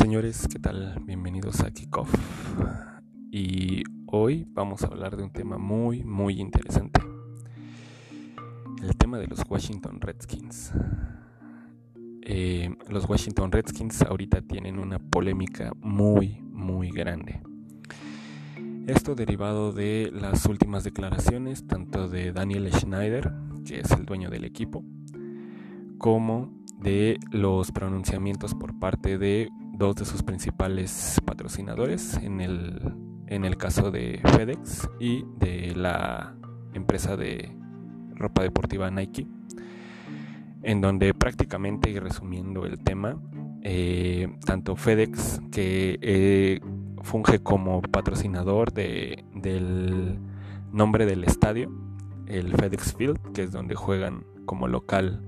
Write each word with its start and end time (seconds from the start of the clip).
Señores, 0.00 0.48
¿qué 0.50 0.58
tal? 0.58 0.98
Bienvenidos 1.04 1.60
a 1.60 1.70
Kickoff. 1.70 2.10
Y 3.30 3.82
hoy 4.06 4.46
vamos 4.48 4.82
a 4.82 4.86
hablar 4.86 5.14
de 5.14 5.24
un 5.24 5.30
tema 5.30 5.58
muy, 5.58 6.04
muy 6.04 6.40
interesante. 6.40 7.02
El 8.82 8.96
tema 8.96 9.18
de 9.18 9.26
los 9.26 9.42
Washington 9.46 10.00
Redskins. 10.00 10.72
Eh, 12.22 12.74
los 12.88 13.06
Washington 13.10 13.52
Redskins 13.52 14.00
ahorita 14.00 14.40
tienen 14.40 14.78
una 14.78 14.98
polémica 14.98 15.72
muy, 15.82 16.40
muy 16.50 16.90
grande. 16.90 17.42
Esto 18.86 19.14
derivado 19.14 19.70
de 19.72 20.10
las 20.14 20.46
últimas 20.46 20.82
declaraciones 20.82 21.66
tanto 21.66 22.08
de 22.08 22.32
Daniel 22.32 22.72
Schneider, 22.72 23.34
que 23.66 23.80
es 23.80 23.90
el 23.90 24.06
dueño 24.06 24.30
del 24.30 24.44
equipo, 24.46 24.82
como 25.98 26.58
de 26.78 27.18
los 27.30 27.70
pronunciamientos 27.70 28.54
por 28.54 28.78
parte 28.78 29.18
de 29.18 29.50
dos 29.80 29.96
de 29.96 30.04
sus 30.04 30.22
principales 30.22 31.20
patrocinadores, 31.24 32.18
en 32.18 32.42
el, 32.42 32.94
en 33.26 33.46
el 33.46 33.56
caso 33.56 33.90
de 33.90 34.20
FedEx 34.22 34.90
y 35.00 35.24
de 35.38 35.74
la 35.74 36.36
empresa 36.74 37.16
de 37.16 37.56
ropa 38.14 38.42
deportiva 38.42 38.90
Nike, 38.90 39.26
en 40.62 40.82
donde 40.82 41.14
prácticamente, 41.14 41.88
y 41.88 41.98
resumiendo 41.98 42.66
el 42.66 42.78
tema, 42.78 43.18
eh, 43.62 44.28
tanto 44.44 44.76
FedEx, 44.76 45.40
que 45.50 45.98
eh, 46.02 46.60
funge 47.02 47.38
como 47.38 47.80
patrocinador 47.80 48.74
de, 48.74 49.24
del 49.34 50.18
nombre 50.70 51.06
del 51.06 51.24
estadio, 51.24 51.72
el 52.26 52.54
FedEx 52.54 52.94
Field, 52.96 53.32
que 53.32 53.44
es 53.44 53.50
donde 53.50 53.76
juegan 53.76 54.26
como 54.44 54.68
local 54.68 55.24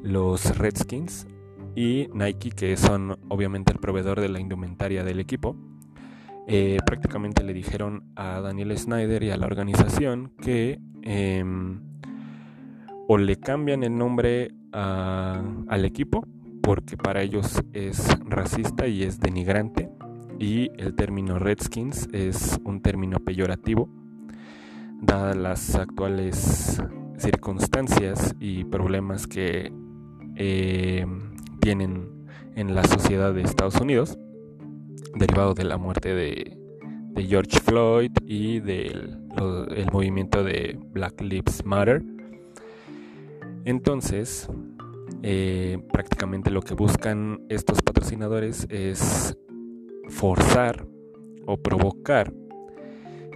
los 0.00 0.56
Redskins, 0.58 1.26
y 1.74 2.08
Nike, 2.12 2.50
que 2.50 2.76
son 2.76 3.18
obviamente 3.28 3.72
el 3.72 3.78
proveedor 3.78 4.20
de 4.20 4.28
la 4.28 4.40
indumentaria 4.40 5.04
del 5.04 5.20
equipo, 5.20 5.56
eh, 6.46 6.78
prácticamente 6.84 7.42
le 7.42 7.54
dijeron 7.54 8.04
a 8.16 8.40
Daniel 8.40 8.76
Snyder 8.76 9.22
y 9.22 9.30
a 9.30 9.36
la 9.36 9.46
organización 9.46 10.32
que 10.42 10.78
em, 11.02 11.80
o 13.08 13.16
le 13.16 13.36
cambian 13.36 13.82
el 13.82 13.96
nombre 13.96 14.50
al 14.72 15.84
equipo 15.84 16.26
porque 16.60 16.96
para 16.96 17.22
ellos 17.22 17.62
es 17.72 18.08
racista 18.24 18.88
y 18.88 19.04
es 19.04 19.20
denigrante 19.20 19.88
y 20.40 20.70
el 20.76 20.96
término 20.96 21.38
Redskins 21.38 22.08
es 22.12 22.58
un 22.64 22.82
término 22.82 23.20
peyorativo 23.20 23.88
dadas 25.00 25.36
las 25.36 25.74
actuales 25.76 26.82
circunstancias 27.18 28.34
y 28.40 28.64
problemas 28.64 29.26
que 29.26 29.72
eh, 30.36 31.06
tienen 31.64 32.26
en 32.56 32.74
la 32.74 32.84
sociedad 32.84 33.32
de 33.32 33.40
Estados 33.40 33.80
Unidos, 33.80 34.18
derivado 35.14 35.54
de 35.54 35.64
la 35.64 35.78
muerte 35.78 36.14
de, 36.14 36.58
George 37.16 37.58
Floyd 37.60 38.10
y 38.26 38.60
del 38.60 39.18
el 39.74 39.90
movimiento 39.90 40.44
de 40.44 40.78
Black 40.92 41.22
Lives 41.22 41.64
Matter. 41.64 42.02
Entonces, 43.64 44.46
eh, 45.22 45.78
prácticamente 45.90 46.50
lo 46.50 46.60
que 46.60 46.74
buscan 46.74 47.40
estos 47.48 47.80
patrocinadores 47.80 48.66
es 48.68 49.38
forzar 50.10 50.86
o 51.46 51.56
provocar 51.56 52.30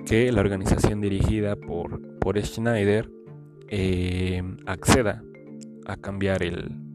que 0.05 0.31
la 0.33 0.41
organización 0.43 1.01
dirigida 1.01 1.57
por, 1.57 2.19
por 2.19 2.39
Schneider 2.39 3.11
eh, 3.69 4.43
acceda 4.67 5.23
a 5.87 5.97
cambiar 5.97 6.43
el, 6.43 6.88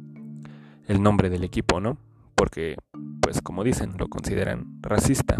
el 0.88 1.02
nombre 1.02 1.30
del 1.30 1.44
equipo, 1.44 1.80
¿no? 1.80 1.98
Porque, 2.36 2.76
pues 3.22 3.42
como 3.42 3.64
dicen, 3.64 3.94
lo 3.98 4.08
consideran 4.08 4.80
racista 4.82 5.38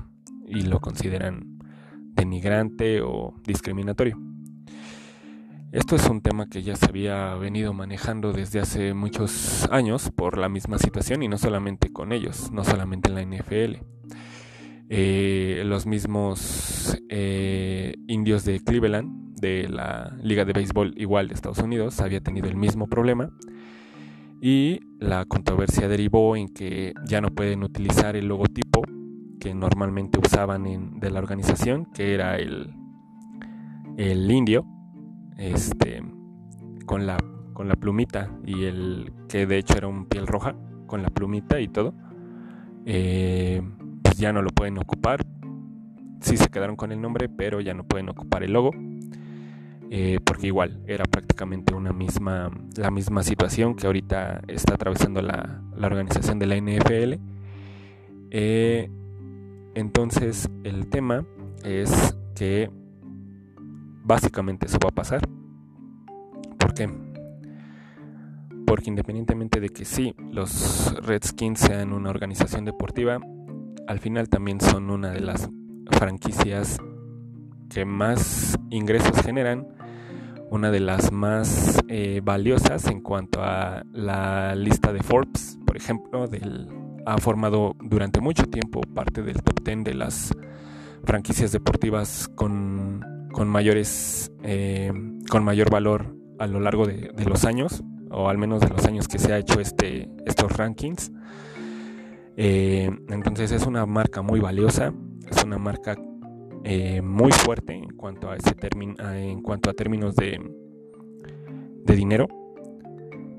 y 0.48 0.62
lo 0.62 0.80
consideran 0.80 1.60
denigrante 2.14 3.02
o 3.02 3.36
discriminatorio. 3.46 4.20
Esto 5.72 5.96
es 5.96 6.08
un 6.08 6.22
tema 6.22 6.48
que 6.48 6.62
ya 6.62 6.76
se 6.76 6.86
había 6.86 7.34
venido 7.34 7.74
manejando 7.74 8.32
desde 8.32 8.60
hace 8.60 8.94
muchos 8.94 9.68
años 9.72 10.12
por 10.16 10.38
la 10.38 10.48
misma 10.48 10.78
situación 10.78 11.24
y 11.24 11.28
no 11.28 11.40
solamente 11.40 11.92
con 11.92 12.12
ellos, 12.12 12.52
no 12.52 12.64
solamente 12.64 13.10
en 13.10 13.16
la 13.16 13.24
NFL. 13.24 13.78
Eh, 14.90 15.64
los 15.66 15.88
mismos 15.88 16.96
eh, 17.10 17.96
indios 18.08 18.46
de 18.46 18.60
Cleveland, 18.60 19.36
de 19.40 19.68
la 19.68 20.16
Liga 20.22 20.46
de 20.46 20.54
Béisbol 20.54 20.94
igual 20.96 21.28
de 21.28 21.34
Estados 21.34 21.58
Unidos, 21.58 22.00
había 22.02 22.22
tenido 22.22 22.48
el 22.48 22.56
mismo 22.56 22.88
problema 22.88 23.32
y 24.46 24.82
la 25.00 25.24
controversia 25.24 25.88
derivó 25.88 26.36
en 26.36 26.50
que 26.50 26.94
ya 27.06 27.22
no 27.22 27.30
pueden 27.30 27.64
utilizar 27.64 28.18
el 28.18 28.28
logotipo 28.28 28.82
que 29.40 29.56
normalmente 29.56 30.20
usaban 30.20 31.00
de 31.00 31.10
la 31.12 31.20
organización, 31.20 31.86
que 31.94 32.14
era 32.14 32.36
el, 32.36 32.74
el 33.96 34.30
indio, 34.30 34.66
este, 35.38 36.04
con 36.86 37.06
la, 37.08 37.16
con 37.54 37.70
la 37.70 37.78
plumita 37.78 38.38
y 38.46 38.66
el 38.66 39.14
que 39.30 39.46
de 39.46 39.60
hecho 39.60 39.78
era 39.78 39.88
un 39.88 40.08
piel 40.08 40.28
roja, 40.28 40.58
con 40.88 41.04
la 41.04 41.10
plumita 41.10 41.62
y 41.62 41.70
todo, 41.70 41.94
eh, 42.86 43.62
pues 44.04 44.18
ya 44.18 44.34
no 44.34 44.42
lo 44.42 44.50
pueden 44.50 44.78
ocupar. 44.78 45.26
Sí 46.20 46.36
se 46.36 46.50
quedaron 46.50 46.76
con 46.76 46.92
el 46.92 47.00
nombre, 47.00 47.30
pero 47.30 47.62
ya 47.62 47.74
no 47.74 47.86
pueden 47.86 48.10
ocupar 48.10 48.44
el 48.44 48.52
logo. 48.52 48.72
Eh, 49.96 50.20
porque 50.26 50.48
igual 50.48 50.82
era 50.88 51.06
prácticamente 51.06 51.76
una 51.76 51.94
misma, 51.94 52.50
la 52.78 52.90
misma 52.90 53.22
situación 53.22 53.76
que 53.76 53.86
ahorita 53.86 54.42
está 54.48 54.74
atravesando 54.74 55.22
la, 55.22 55.62
organización 55.80 56.40
de 56.40 56.48
la 56.48 56.56
NFL. 56.56 57.22
Eh, 58.32 58.90
entonces 59.76 60.50
el 60.64 60.88
tema 60.88 61.28
es 61.64 62.18
que 62.34 62.72
básicamente 64.04 64.66
eso 64.66 64.80
va 64.84 64.90
a 64.90 64.96
pasar. 64.96 65.30
¿Por 66.58 66.74
qué? 66.74 66.90
Porque 68.66 68.90
independientemente 68.90 69.60
de 69.60 69.70
que 69.70 69.86
sí, 69.86 70.16
los 70.32 70.96
Redskins 71.04 71.60
sean 71.60 71.94
una 71.94 72.10
organización 72.10 72.66
deportiva, 72.66 73.20
al 73.88 74.00
final 74.00 74.28
también 74.28 74.60
son 74.60 74.90
una 74.90 75.12
de 75.12 75.20
las 75.20 75.48
franquicias 75.92 76.80
que 77.70 77.86
más 77.86 78.58
ingresos 78.72 79.22
generan 79.22 79.68
una 80.50 80.72
de 80.72 80.80
las 80.80 81.12
más 81.12 81.80
eh, 81.88 82.22
valiosas 82.24 82.88
en 82.88 83.02
cuanto 83.02 83.44
a 83.44 83.84
la 83.92 84.56
lista 84.56 84.94
de 84.94 85.02
Forbes, 85.02 85.58
por 85.66 85.78
ejemplo, 85.78 86.30
ha 87.06 87.18
formado 87.18 87.76
durante 87.82 88.22
mucho 88.22 88.46
tiempo 88.46 88.82
parte 88.82 89.22
del 89.24 89.42
top 89.42 89.64
10 89.64 89.84
de 89.84 89.94
las 89.94 90.32
franquicias 91.04 91.52
deportivas 91.52 92.30
con, 92.36 93.04
mayores 93.46 94.32
eh, 94.44 94.94
con 95.30 95.44
mayor 95.44 95.70
valor 95.70 96.16
a 96.40 96.48
lo 96.48 96.60
largo 96.60 96.86
de, 96.86 97.12
los 97.26 97.46
años 97.46 97.84
o 98.12 98.30
al 98.30 98.38
menos 98.38 98.62
de 98.62 98.70
los 98.70 98.86
años 98.86 99.08
que 99.08 99.20
se 99.20 99.34
ha 99.34 99.38
hecho 99.38 99.60
este 99.60 100.10
estos 100.26 100.56
rankings. 100.56 101.12
Eh, 102.38 102.90
entonces 103.10 103.52
es 103.52 103.66
una 103.66 103.86
marca 103.86 104.24
muy 104.24 104.40
valiosa 104.40 104.92
es 105.30 105.44
una 105.44 105.60
marca 105.60 105.96
eh, 106.64 107.02
muy 107.02 107.32
fuerte 107.32 107.83
cuanto 108.04 108.30
a 108.30 108.36
ese 108.36 108.54
término, 108.54 108.96
en 109.14 109.42
cuanto 109.42 109.70
a 109.70 109.74
términos 109.74 110.18
de, 110.18 110.38
de 111.86 111.96
dinero. 111.96 112.28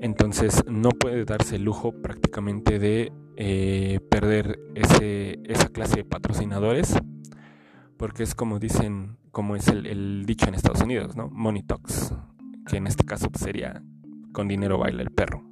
Entonces 0.01 0.63
no 0.67 0.89
puede 0.89 1.23
darse 1.23 1.57
el 1.57 1.63
lujo 1.63 1.91
prácticamente 2.01 2.79
de 2.79 3.13
eh, 3.35 3.99
perder 4.09 4.59
ese, 4.73 5.37
esa 5.43 5.69
clase 5.69 5.97
de 5.97 6.03
patrocinadores, 6.03 6.95
porque 7.95 8.23
es 8.23 8.33
como 8.33 8.57
dicen, 8.57 9.17
como 9.29 9.55
es 9.55 9.67
el, 9.67 10.25
dicho 10.25 10.47
en 10.47 10.55
Estados 10.55 10.81
Unidos, 10.81 11.15
¿no? 11.15 11.29
Money 11.29 11.61
talks, 11.61 12.15
que 12.65 12.77
en 12.77 12.87
este 12.87 13.05
caso 13.05 13.29
pues, 13.29 13.43
sería 13.43 13.83
con 14.31 14.47
dinero 14.47 14.79
baila 14.79 15.03
el 15.03 15.11
perro. 15.11 15.43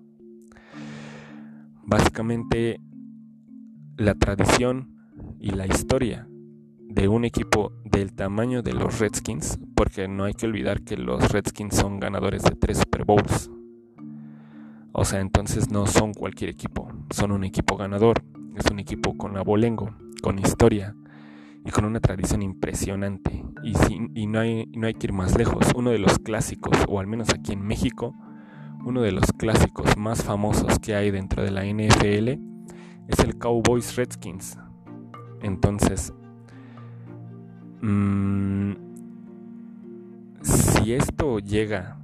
Básicamente 1.83 2.81
la 3.95 4.15
tradición 4.15 5.35
y 5.39 5.51
la 5.51 5.67
historia 5.67 6.27
de 6.93 7.07
un 7.07 7.25
equipo 7.25 7.71
del 7.83 8.13
tamaño 8.13 8.61
de 8.61 8.73
los 8.73 8.99
Redskins, 8.99 9.57
porque 9.75 10.07
no 10.07 10.25
hay 10.25 10.35
que 10.35 10.45
olvidar 10.45 10.83
que 10.83 10.95
los 10.95 11.31
Redskins 11.31 11.75
son 11.75 11.99
ganadores 11.99 12.43
de 12.43 12.51
tres 12.51 12.77
Super 12.77 13.03
Bowls. 13.03 13.49
O 14.91 15.03
sea, 15.03 15.19
entonces 15.19 15.71
no 15.71 15.87
son 15.87 16.13
cualquier 16.13 16.51
equipo, 16.51 16.87
son 17.09 17.31
un 17.31 17.45
equipo 17.45 17.77
ganador, 17.77 18.23
es 18.55 18.69
un 18.69 18.77
equipo 18.77 19.17
con 19.17 19.35
abolengo, 19.37 19.95
con 20.21 20.37
historia 20.37 20.95
y 21.65 21.71
con 21.71 21.85
una 21.85 21.99
tradición 21.99 22.43
impresionante. 22.43 23.43
Y, 23.63 23.73
y 24.13 24.27
no, 24.27 24.39
hay, 24.39 24.67
no 24.75 24.85
hay 24.85 24.93
que 24.93 25.07
ir 25.07 25.13
más 25.13 25.35
lejos, 25.35 25.65
uno 25.75 25.89
de 25.89 25.97
los 25.97 26.19
clásicos, 26.19 26.77
o 26.87 26.99
al 26.99 27.07
menos 27.07 27.33
aquí 27.33 27.53
en 27.53 27.65
México, 27.65 28.15
uno 28.85 29.01
de 29.01 29.13
los 29.13 29.31
clásicos 29.33 29.97
más 29.97 30.23
famosos 30.23 30.77
que 30.77 30.93
hay 30.93 31.09
dentro 31.09 31.41
de 31.41 31.49
la 31.49 31.65
NFL 31.65 32.39
es 33.07 33.19
el 33.23 33.39
Cowboys 33.39 33.95
Redskins. 33.95 34.59
Entonces, 35.41 36.13
Mm, 37.85 38.75
si 40.41 40.93
esto 40.93 41.39
llega 41.39 41.99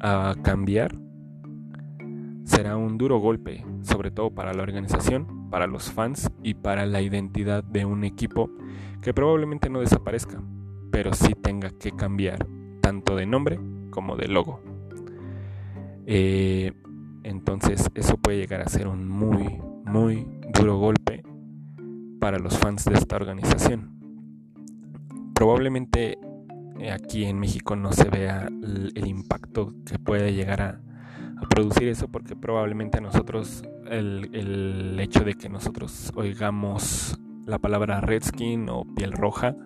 a 0.00 0.34
cambiar, 0.42 0.98
será 2.42 2.76
un 2.76 2.98
duro 2.98 3.20
golpe, 3.20 3.64
sobre 3.82 4.10
todo 4.10 4.30
para 4.30 4.52
la 4.52 4.64
organización, 4.64 5.48
para 5.50 5.68
los 5.68 5.92
fans 5.92 6.32
y 6.42 6.54
para 6.54 6.84
la 6.84 7.00
identidad 7.00 7.62
de 7.62 7.84
un 7.84 8.02
equipo 8.02 8.50
que 9.00 9.14
probablemente 9.14 9.70
no 9.70 9.78
desaparezca, 9.78 10.42
pero 10.90 11.12
sí 11.14 11.34
tenga 11.40 11.70
que 11.70 11.92
cambiar 11.92 12.44
tanto 12.80 13.14
de 13.14 13.26
nombre 13.26 13.60
como 13.90 14.16
de 14.16 14.26
logo. 14.26 14.60
Eh, 16.06 16.72
entonces 17.22 17.88
eso 17.94 18.16
puede 18.16 18.38
llegar 18.38 18.62
a 18.62 18.68
ser 18.68 18.88
un 18.88 19.08
muy, 19.08 19.62
muy 19.84 20.26
duro 20.52 20.76
golpe 20.76 21.22
para 22.18 22.40
los 22.40 22.58
fans 22.58 22.84
de 22.84 22.94
esta 22.94 23.14
organización. 23.14 23.99
Probablemente 25.40 26.18
eh, 26.80 26.92
aquí 26.92 27.24
en 27.24 27.40
México 27.40 27.74
no 27.74 27.94
se 27.94 28.10
vea 28.10 28.46
el, 28.46 29.06
impacto 29.06 29.72
que 29.86 29.98
puede 29.98 30.34
llegar 30.34 30.60
a, 30.60 30.80
producir 31.48 31.88
eso 31.88 32.08
porque 32.08 32.36
probablemente 32.36 32.98
a 32.98 33.00
nosotros 33.00 33.62
el, 33.90 34.98
hecho 35.00 35.24
de 35.24 35.32
que 35.32 35.48
nosotros 35.48 36.12
oigamos 36.14 37.18
la 37.46 37.58
palabra 37.58 38.02
redskin 38.02 38.68
o 38.68 38.84
piel 38.94 39.12
roja 39.12 39.56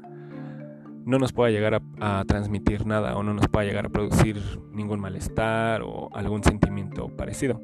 no 1.05 1.19
nos 1.19 1.33
pueda 1.33 1.51
llegar 1.51 1.83
a, 2.01 2.25
transmitir 2.25 2.87
nada 2.87 3.17
o 3.17 3.25
no 3.25 3.35
nos 3.35 3.49
pueda 3.49 3.67
llegar 3.67 3.87
a 3.87 3.89
producir 3.89 4.41
ningún 4.71 5.01
malestar 5.01 5.83
o 5.83 6.09
algún 6.15 6.45
sentimiento 6.45 7.09
parecido. 7.09 7.61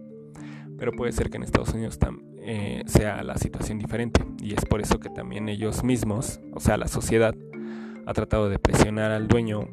Pero 0.76 0.90
puede 0.90 1.12
ser 1.12 1.30
que 1.30 1.36
en 1.36 1.44
Estados 1.44 1.72
Unidos 1.74 1.96
eh, 2.42 2.82
sea 2.86 3.22
la 3.22 3.36
situación 3.36 3.78
diferente 3.78 4.26
y 4.42 4.54
es 4.54 4.64
por 4.64 4.80
eso 4.80 4.98
que 4.98 5.10
también 5.10 5.48
ellos 5.48 5.84
mismos, 5.84 6.40
o 6.52 6.58
sea, 6.58 6.76
la 6.76 6.88
sociedad, 6.88 7.36
ha 8.10 8.12
tratado 8.12 8.48
de 8.48 8.58
presionar 8.58 9.12
al 9.12 9.28
dueño. 9.28 9.68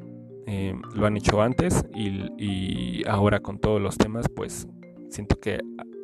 Eh, 0.45 0.75
lo 0.93 1.07
han 1.07 1.17
hecho 1.17 1.41
antes 1.41 1.83
y, 1.95 3.03
ahora 3.07 3.39
con 3.39 3.57
todos 3.57 3.81
los 3.81 3.97
temas, 3.97 4.29
pues 4.29 4.67
siento 5.09 5.39
que 5.39 5.59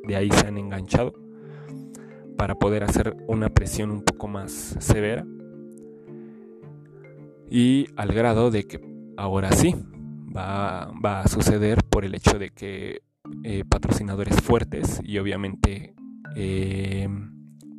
de 0.08 0.16
ahí 0.16 0.32
se 0.32 0.48
han 0.48 0.58
enganchado 0.58 1.14
para 2.36 2.56
poder 2.56 2.84
hacer 2.84 3.16
una 3.28 3.50
presión 3.50 3.92
un 3.92 4.04
poco 4.04 4.28
más 4.28 4.52
severa 4.80 5.26
y 7.50 7.88
al 7.96 8.12
grado 8.12 8.50
de 8.50 8.64
que 8.64 8.82
ahora 9.16 9.52
sí 9.52 9.76
va, 10.36 10.92
a 11.04 11.28
suceder 11.28 11.84
por 11.84 12.04
el 12.04 12.16
hecho 12.16 12.40
de 12.40 12.50
que 12.50 13.04
eh, 13.44 13.64
patrocinadores 13.70 14.42
fuertes 14.42 15.00
y 15.04 15.20
obviamente 15.20 15.94
eh, 16.36 17.08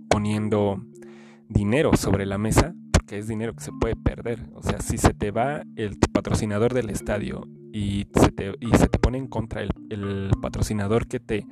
poniendo 0.08 0.80
dinero 1.48 1.96
sobre 1.96 2.24
la 2.24 2.38
mesa, 2.38 2.74
porque 3.04 3.18
es 3.18 3.28
dinero 3.28 3.52
que 3.54 3.62
se 3.62 3.72
puede 3.72 3.96
perder. 3.96 4.48
O 4.54 4.62
sea, 4.62 4.80
si 4.80 4.96
se 4.96 5.12
te 5.12 5.30
va 5.30 5.62
el 5.76 5.98
patrocinador 6.12 6.72
del 6.72 6.88
estadio 6.88 7.46
y 7.70 8.06
se 8.14 8.30
te, 8.30 8.54
y 8.60 8.70
se 8.78 8.88
te 8.88 8.98
pone 8.98 9.18
en 9.18 9.26
contra 9.26 9.62
el, 9.62 9.70
el 9.90 10.30
patrocinador 10.40 11.06
que 11.06 11.20
te 11.20 11.46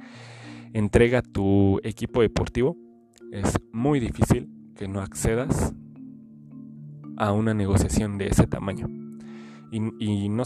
entrega 0.72 1.20
tu 1.20 1.78
equipo 1.84 2.22
deportivo, 2.22 2.78
es 3.32 3.60
muy 3.70 4.00
difícil 4.00 4.48
que 4.74 4.88
no 4.88 5.02
accedas 5.02 5.74
a 7.18 7.32
una 7.32 7.52
negociación 7.52 8.16
de 8.16 8.28
ese 8.28 8.46
tamaño. 8.46 8.88
Y, 9.70 9.80
no, 10.28 10.44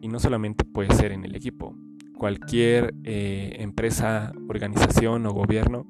y 0.00 0.08
no 0.08 0.18
solamente 0.18 0.64
puede 0.64 0.92
ser 0.94 1.12
en 1.12 1.24
el 1.24 1.36
equipo. 1.36 1.76
Cualquier 2.16 2.94
eh, 3.04 3.56
empresa, 3.60 4.32
organización 4.48 5.24
o 5.26 5.32
gobierno, 5.32 5.86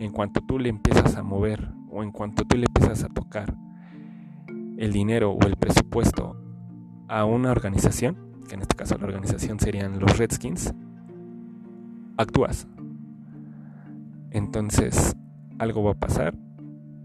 en 0.00 0.10
cuanto 0.10 0.40
tú 0.40 0.58
le 0.58 0.68
empiezas 0.68 1.16
a 1.16 1.22
mover 1.22 1.68
o 1.90 2.02
en 2.02 2.10
cuanto 2.10 2.44
tú 2.44 2.56
le 2.56 2.66
empiezas 2.66 3.04
a 3.04 3.08
tocar 3.08 3.54
el 4.80 4.92
dinero 4.92 5.32
o 5.32 5.46
el 5.46 5.56
presupuesto 5.56 6.36
a 7.06 7.26
una 7.26 7.50
organización, 7.50 8.16
que 8.48 8.54
en 8.54 8.62
este 8.62 8.74
caso 8.74 8.96
la 8.96 9.04
organización 9.04 9.60
serían 9.60 10.00
los 10.00 10.16
Redskins, 10.16 10.72
actúas. 12.16 12.66
Entonces, 14.30 15.14
algo 15.58 15.82
va 15.84 15.92
a 15.92 15.98
pasar. 15.98 16.34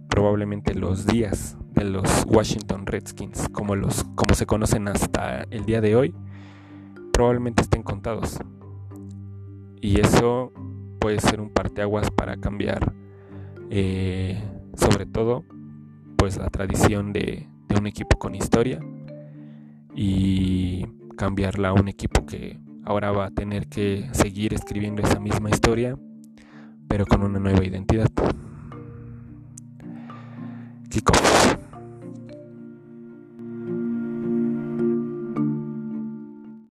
Probablemente 0.07 0.74
los 0.74 1.06
días 1.06 1.57
de 1.74 1.83
los 1.83 2.25
Washington 2.25 2.86
Redskins, 2.86 3.50
como, 3.50 3.75
los, 3.75 4.06
como 4.16 4.36
se 4.36 4.45
conocen 4.45 4.88
hasta 4.88 5.44
el 5.50 5.66
día 5.66 5.81
de 5.81 5.98
hoy, 5.98 6.16
probablemente 7.12 7.62
estén 7.62 7.83
contados. 7.83 8.39
Y 9.81 10.00
eso 10.00 10.54
puede 11.01 11.19
ser 11.19 11.42
un 11.42 11.50
parteaguas 11.50 12.10
para 12.10 12.38
cambiar, 12.38 12.94
eh, 13.69 14.42
sobre 14.75 15.06
todo, 15.06 15.44
pues 16.18 16.38
la 16.38 16.50
tradición 16.50 17.12
de, 17.12 17.50
de 17.67 17.77
un 17.77 17.88
equipo 17.88 18.17
con 18.17 18.35
historia 18.35 18.79
y 19.95 20.85
cambiarla 21.17 21.69
a 21.69 21.73
un 21.73 21.88
equipo 21.88 22.25
que 22.25 22.59
ahora 22.83 23.12
va 23.12 23.27
a 23.27 23.31
tener 23.31 23.67
que 23.67 24.07
seguir 24.12 24.53
escribiendo 24.53 25.01
esa 25.01 25.19
misma 25.19 25.50
historia, 25.50 25.97
pero 26.88 27.06
con 27.06 27.23
una 27.23 27.39
nueva 27.39 27.63
identidad. 27.63 28.09